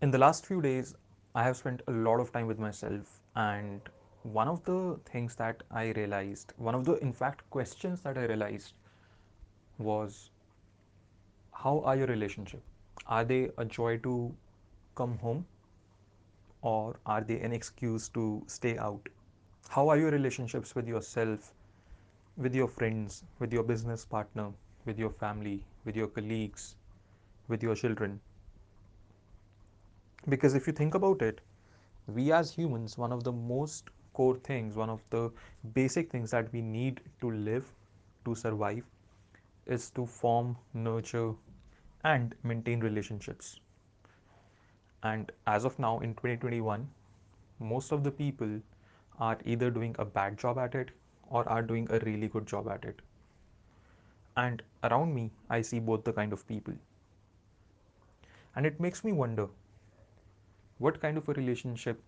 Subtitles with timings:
[0.00, 0.94] in the last few days,
[1.34, 3.80] I have spent a lot of time with myself, and
[4.22, 8.26] one of the things that I realized, one of the in fact questions that I
[8.26, 8.74] realized
[9.78, 10.30] was
[11.52, 12.62] how are your relationship?
[13.06, 14.34] Are they a joy to
[14.94, 15.46] come home
[16.62, 19.08] or are they an excuse to stay out?
[19.68, 21.52] How are your relationships with yourself,
[22.36, 24.52] with your friends, with your business partner,
[24.84, 26.76] with your family, with your colleagues,
[27.48, 28.20] with your children?
[30.28, 31.40] Because if you think about it,
[32.06, 35.30] we as humans, one of the most core things, one of the
[35.74, 37.64] basic things that we need to live,
[38.24, 38.84] to survive,
[39.66, 41.32] is to form, nurture,
[42.04, 43.60] and maintain relationships.
[45.02, 46.88] And as of now, in 2021,
[47.60, 48.60] most of the people
[49.18, 50.90] are either doing a bad job at it
[51.28, 53.00] or are doing a really good job at it.
[54.36, 56.74] And around me, I see both the kind of people.
[58.56, 59.48] And it makes me wonder
[60.78, 62.02] what kind of a relationship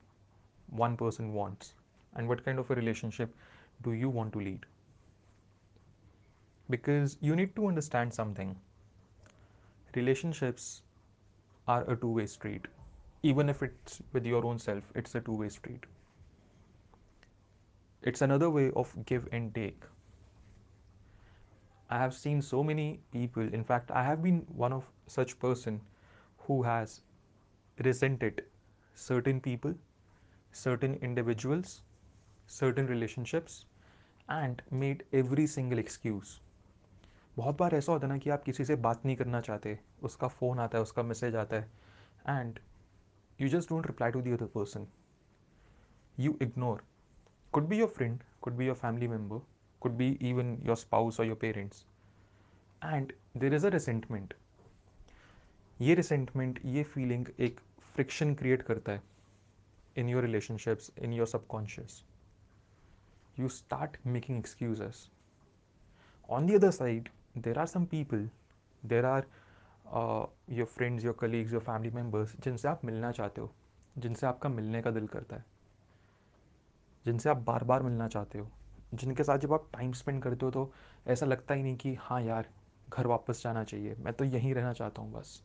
[0.68, 1.74] one person wants
[2.14, 3.34] and what kind of a relationship
[3.82, 4.66] do you want to lead?
[6.70, 8.56] Because you need to understand something.
[9.94, 10.82] Relationships
[11.68, 12.66] are a two way street.
[13.22, 15.84] Even if it's with your own self it's a two way street.
[18.02, 19.84] It's another way of give and take.
[21.90, 25.80] I have seen so many people in fact i have been one of such person
[26.38, 27.00] who has
[27.84, 28.44] resented
[29.06, 29.74] certain people
[30.64, 31.74] certain individuals
[32.50, 33.58] certain relationships
[34.28, 36.38] and made every single excuse
[37.36, 40.28] बहुत बार ऐसा होता है ना कि आप किसी से बात नहीं करना चाहते उसका
[40.28, 42.58] फ़ोन आता है उसका मैसेज आता है and
[43.40, 44.86] you just don't reply to the other person
[46.18, 46.78] you ignore
[47.52, 49.38] could be your friend could be your family member
[49.82, 51.84] could be even your spouse or your parents
[52.82, 54.34] and there is a resentment
[55.80, 57.60] ये resentment ये feeling एक
[58.00, 59.02] friction create करता है
[59.96, 62.04] in your relationships in your subconscious
[63.38, 64.82] you start making excuse
[66.30, 67.08] on the other side
[67.38, 68.28] there are some people
[68.84, 69.26] there are
[70.50, 73.52] your friends your colleagues your family members जिनसे आप मिलना चाहते हो,
[73.98, 75.44] जिनसे आपका मिलने का दिल करता है,
[77.06, 78.50] जिनसे आप बार बार मिलना चाहते हो,
[78.94, 80.72] जिनके साथ जब आप टाइम स्पेंड करते हो तो
[81.06, 82.48] ऐसा लगता ही नहीं कि हाँ यार,
[82.88, 85.42] घर वापस जाना चाहिए, मैं तो यहीं रहना चाहता हूँ बस।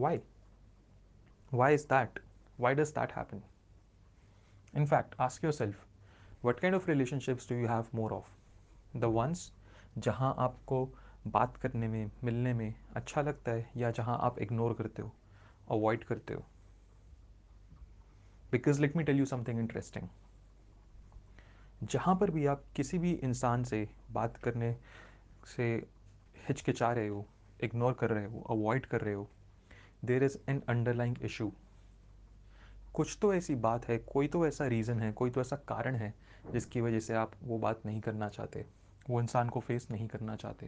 [0.00, 2.18] Why is that
[2.60, 3.42] why does that happen
[4.76, 5.86] in fact ask yourself
[6.44, 8.28] what kind of relationships do you have more of
[8.96, 9.52] the ones
[9.98, 10.94] जहाँ आपको
[11.26, 15.12] बात करने में, मिलने में अच्छा लगता है या जहाँ आप इग्नोर करते हो
[15.70, 16.44] अवॉइड करते हो?
[18.52, 20.08] Because let me tell you something interesting
[21.82, 24.76] जहाँ पर भी आप किसी भी इंसान से बात करने
[25.56, 25.88] से
[26.48, 27.26] हिचकिचा रहे हो
[27.64, 29.30] इग्नोर कर रहे हो अवॉइड कर रहे हो
[30.04, 31.52] there is an underlying issue
[32.94, 36.14] कुछ तो ऐसी बात है, कोई तो ऐसा रीज़न है, कोई तो ऐसा कारण है,
[36.52, 38.64] जिसकी वजह से आप वो बात नहीं करना चाहते,
[39.10, 40.66] वो इंसान को फेस नहीं करना चाहते।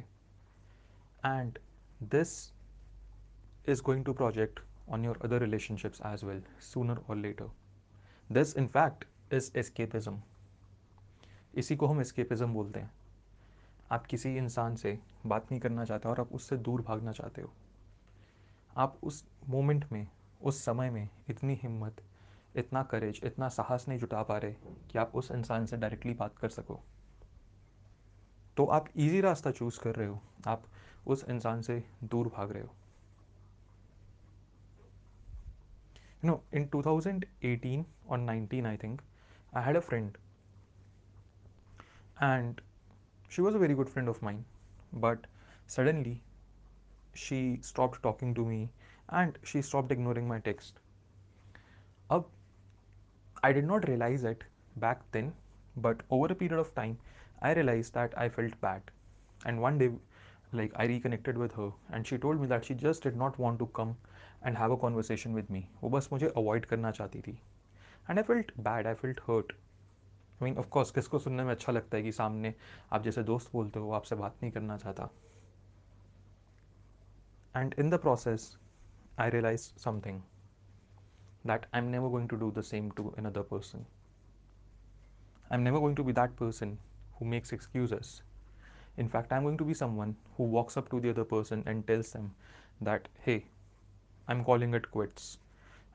[1.26, 1.58] And
[2.02, 2.52] this
[3.68, 7.50] is going to project on your other relationships as well sooner or later
[8.30, 10.20] this in fact is escapism
[11.54, 12.90] इसी को हम एस्केपिज्म बोलते हैं।
[13.90, 17.52] आप किसी इंसान से बात नहीं करना चाहते और आप उससे दूर भागना चाहते हो।
[18.76, 20.08] आप उस मोमेंट में,
[20.42, 21.96] उस समय में इतनी हिम्मत,
[22.56, 24.52] इतना करेज इतना साहस नहीं जुटा पा रहे
[24.90, 26.80] कि आप उस इंसान से डायरेक्टली बात कर सको।
[28.56, 30.64] तो आप इजी रास्ता चूज़ कर रहे हो। आप
[31.06, 32.74] उस इंसान से दूर भाग रहे हो।
[36.24, 39.00] You know, in 2018 or 19 i think,
[39.56, 40.08] i had a friend.
[42.22, 42.60] And
[43.32, 44.42] she was a very good friend of mine.
[44.94, 45.18] But
[45.68, 46.16] suddenly
[47.13, 48.69] she stopped talking to me
[49.09, 50.79] and she stopped ignoring my text
[52.11, 52.29] अब
[53.43, 54.43] I did not realize it
[54.75, 55.33] back then,
[55.77, 56.97] but over a period of time,
[57.41, 58.81] I realized that I felt bad.
[59.45, 59.91] And one day,
[60.51, 63.59] like I reconnected with her, and she told me that she just did not want
[63.59, 63.95] to come
[64.41, 65.61] and have a conversation with me.
[65.83, 67.37] वो बस मुझे avoid करना चाहती थी.
[68.09, 68.85] And I felt bad.
[68.85, 69.53] I felt hurt.
[70.41, 72.53] I mean, of course, किसको सुनने में अच्छा लगता है कि सामने
[72.93, 75.09] आप जैसे दोस्त बोलते हो आपसे बात नहीं करना चाहता
[77.54, 78.56] and in the process,
[79.16, 80.22] I realized something
[81.44, 83.86] that I'm never going to do the same to another person.
[85.50, 86.78] I'm never going to be that person
[87.18, 88.22] who makes excuses.
[88.96, 91.86] In fact, I'm going to be someone who walks up to the other person and
[91.86, 92.34] tells them
[92.80, 93.44] that, hey,
[94.26, 95.38] I'm calling it quits.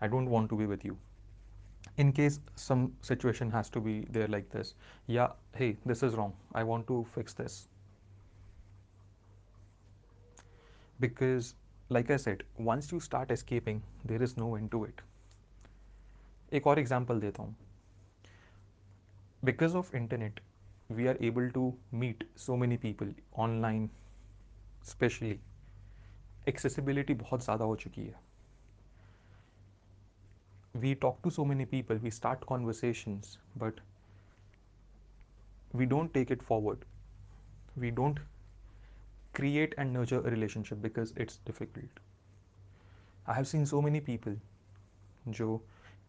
[0.02, 0.98] I don't want to be with you.
[1.98, 4.76] In case some situation has to be there like this,
[5.08, 6.34] yeah, hey, this is wrong.
[6.54, 7.68] I want to fix this.
[10.99, 11.55] Because
[11.91, 15.03] like I said, once you start escaping, there is no end to it.
[16.53, 17.55] एक और example देता हूँ
[19.45, 20.41] because of internet
[20.93, 23.15] we are able to meet so many people
[23.47, 23.89] online
[24.91, 25.39] specially
[26.49, 28.23] accessibility बहुत ज़्यादा हो चुकी है
[30.75, 33.75] we talk to so many people, we start conversations, but
[35.73, 36.85] we don't take it forward.
[37.77, 38.19] We don't
[39.34, 42.00] create and nurture a relationship because it's difficult.
[43.28, 44.36] I have seen so many people
[45.28, 45.62] जो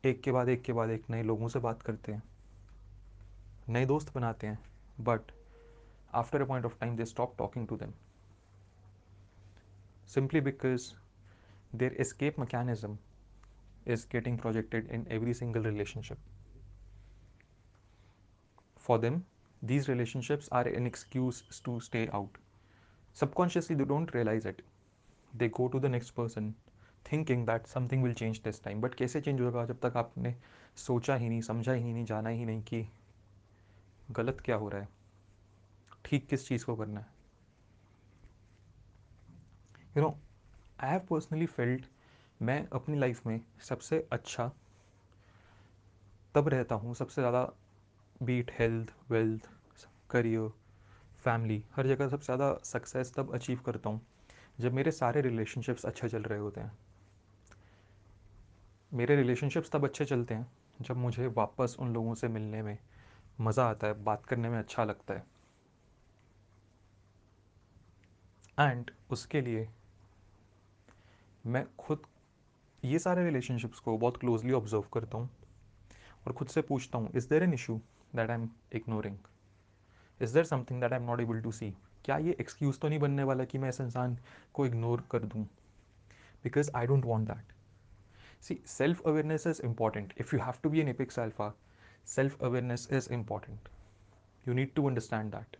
[0.04, 2.22] एक के बाद एक के बाद एक नए लोगों से बात करते हैं
[3.68, 4.58] नए दोस्त बनाते हैं
[5.00, 5.32] but
[6.14, 7.92] after a point of time they stop talking to them
[10.12, 10.84] simply because
[11.72, 12.98] their escape mechanism
[13.86, 16.18] is getting projected in every single relationship.
[18.76, 19.24] For them,
[19.62, 22.38] these relationships are an excuse to stay out.
[23.14, 24.62] Subconsciously, they don't realize it.
[25.34, 26.54] They go to the next person
[27.04, 28.80] thinking that something will change this time.
[28.80, 30.34] But कैसे change होगा जब तक आपने
[30.76, 32.86] सोचा ही नहीं समझा ही नहीं जाना ही नहीं कि
[34.10, 34.88] गलत क्या हो रहा है
[36.04, 37.06] ठीक किस चीज़ को करना है
[39.96, 40.18] you know
[40.80, 41.86] I have personally felt
[42.42, 44.50] मैं अपनी लाइफ में सबसे अच्छा
[46.34, 47.52] तब रहता हूँ सबसे ज़्यादा
[48.22, 49.48] be it health wealth
[50.10, 50.50] career
[51.24, 54.00] family, हर जगह सबसे ज़्यादा सक्सेस तब अचीव करता हूँ,
[54.60, 56.72] जब मेरे सारे रिलेशनशिप्स अच्छे चल रहे होते हैं।
[58.92, 60.46] मेरे रिलेशनशिप्स तब अच्छे चलते हैं,
[60.80, 62.78] जब मुझे वापस उन लोगों से मिलने में
[63.40, 65.24] मज़ा आता है, बात करने में अच्छा लगता है।
[68.58, 69.68] एंड उसके लिए
[71.44, 72.02] मैं खुद
[72.82, 75.30] ये सारे रिलेशनशिप्स को बहुत क्लोजली ऑब्ज़र्व करता हूँ
[76.26, 77.80] और खुद से पूछता हूँ is there an issue
[78.16, 79.16] that I am ignoring
[80.21, 81.73] is there something that I am not able to see
[82.05, 84.17] क्या ये एक्सक्यूज़ तो नहीं बनने वाला कि मैं इस इंसान
[84.53, 85.43] को इग्नोर कर दूँ
[86.43, 87.53] because I don't want that
[88.43, 91.53] see self awareness is important if you have to be an epic सेल्फा
[92.15, 93.69] self awareness is important
[94.45, 95.57] you need to understand that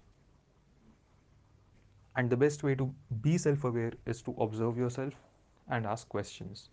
[2.15, 2.89] and the best way to
[3.23, 5.13] be self aware is to observe yourself
[5.67, 6.69] and ask questions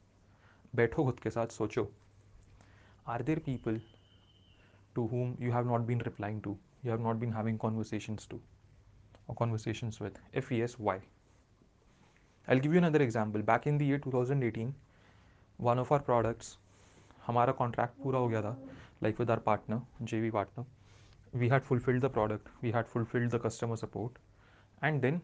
[0.75, 1.83] बैठो खुद के साथ सोचो
[3.15, 3.81] are there people
[4.97, 6.55] to whom you have not been replying to
[6.85, 8.41] you have not been having conversations to
[9.27, 10.97] or conversations with if yes why
[12.49, 14.75] i'll give you another example back in the year 2018
[15.71, 16.59] one of our products
[17.27, 18.57] हमारा contract पूरा हो गया था
[19.03, 23.31] like with are partner J we partner we had fulfilled the product we had fulfilled
[23.35, 24.19] the customer support
[24.85, 25.21] and then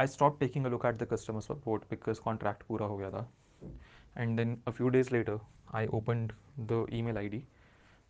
[0.00, 3.28] I stop taking a look at the customer support because contract पूरा हो गया था
[4.16, 5.38] and then a few days later
[5.72, 6.32] i opened
[6.70, 7.42] the email id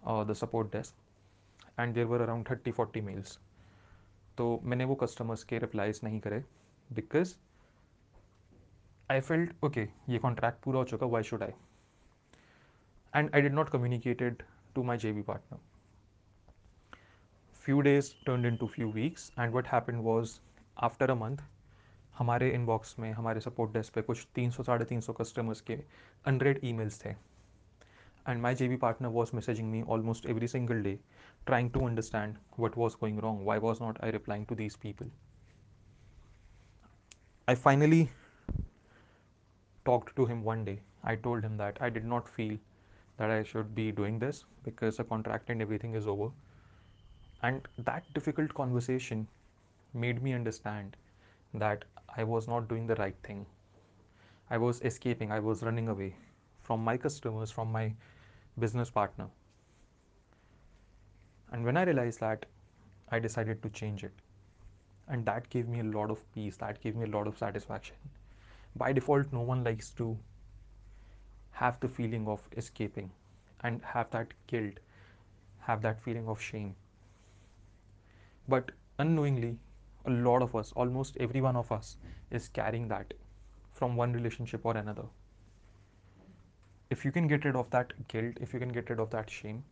[0.02, 0.94] uh, the support desk
[1.77, 3.37] and there were around 30 40 mails.
[4.37, 6.43] तो मैंने वो customers के replies नहीं करे
[6.93, 7.35] बिकॉज़
[9.11, 11.53] आई फेल्ट ओके ये कॉन्ट्रैक्ट पूरा हो चुका why should I
[13.15, 14.43] and I did not communicated
[14.75, 15.59] to my J B partner
[17.67, 20.33] few days turned into few weeks, and what happened was,
[20.87, 21.39] after a month,
[22.17, 25.73] हमारे inbox में, हमारे support desk पे कुछ तीन सौ, साढ़े तीन सौ कस्टमर्स के
[26.27, 27.13] हंड्रेड ई मेल्स थे।
[28.27, 30.99] and my JV partner was messaging me almost every single day,
[31.45, 35.07] trying to understand what was going wrong, why was not I replying to these people.
[37.47, 38.09] I finally
[39.85, 40.79] talked to him one day.
[41.03, 42.57] I told him that I did not feel
[43.17, 46.31] that I should be doing this because the contract and everything is over.
[47.43, 49.27] And that difficult conversation
[49.93, 50.97] made me understand
[51.53, 51.85] that
[52.17, 53.45] I was not doing the right thing.
[54.49, 56.15] I was escaping, I was running away
[56.63, 57.93] from my customers, from my
[58.59, 59.27] business partner.
[61.51, 62.45] And when I realized that,
[63.09, 64.13] I decided to change it.
[65.07, 67.95] And that gave me a lot of peace, that gave me a lot of satisfaction.
[68.75, 70.17] By default, no one likes to
[71.51, 73.11] have the feeling of escaping
[73.61, 74.79] and have that guilt,
[75.59, 76.75] have that feeling of shame.
[78.47, 79.57] But unknowingly,
[80.05, 81.97] a lot of us, almost every one of us,
[82.31, 83.13] is carrying that
[83.71, 85.05] from one relationship or another.
[86.89, 89.29] If you can get rid of that guilt, if you can get rid of that
[89.29, 89.63] shame,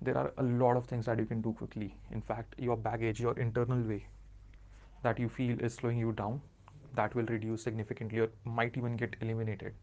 [0.00, 1.94] there are a lot of things that you can do quickly.
[2.10, 4.06] In fact, your baggage, your internal way
[5.02, 6.40] that you feel is slowing you down,
[6.94, 9.74] that will reduce significantly or might even get eliminated.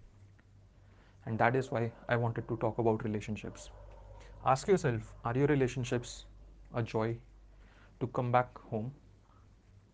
[1.26, 3.70] And that is why I wanted to talk about relationships.
[4.46, 6.26] Ask yourself are your relationships
[6.74, 7.18] a joy
[8.00, 8.94] to come back home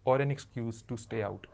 [0.06, 1.48] or an excuse to stay out.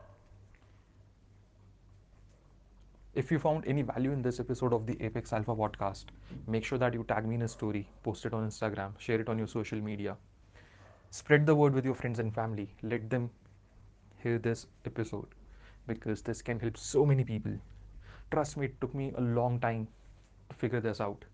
[3.15, 6.05] If you found any value in this episode of the Apex Alpha podcast,
[6.47, 9.29] make sure that you tag me in a story, post it on Instagram, share it
[9.29, 10.17] on your social media.
[11.09, 12.69] Spread the word with your friends and family.
[12.83, 13.31] Let them
[14.23, 15.27] hear this episode.
[15.87, 17.53] because this can help so many people.
[18.31, 19.87] Trust me, it took me a long time
[20.49, 21.25] to figure this out,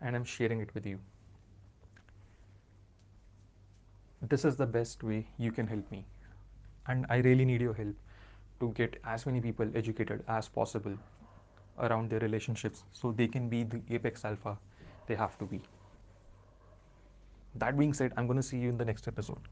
[0.00, 0.98] and I'm sharing it with you.
[4.22, 6.04] This is the best way you can help me,
[6.86, 7.94] and I really need your help
[8.60, 10.96] to get as many people educated as possible
[11.78, 14.56] around their relationships so they can be the apex alpha
[15.06, 15.60] they have to be.
[17.56, 19.48] That being said, I'm going to see you in the next episode.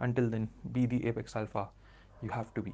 [0.00, 1.68] Until then, be the apex alpha
[2.22, 2.72] you have to be.